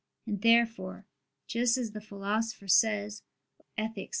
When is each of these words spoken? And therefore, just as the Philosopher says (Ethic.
And 0.25 0.41
therefore, 0.41 1.05
just 1.45 1.77
as 1.77 1.91
the 1.91 2.01
Philosopher 2.01 2.67
says 2.67 3.21
(Ethic. 3.77 4.09